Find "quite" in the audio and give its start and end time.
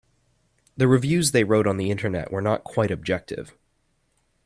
2.63-2.89